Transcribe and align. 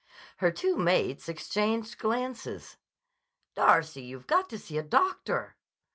Her 0.37 0.49
two 0.51 0.77
mates 0.77 1.29
exchanged 1.29 1.99
glances. 1.99 2.75
"Darcy, 3.53 4.01
you've 4.01 4.25
got 4.25 4.49
to 4.49 4.57
see 4.57 4.79
a 4.79 4.81
doctor." 4.81 5.57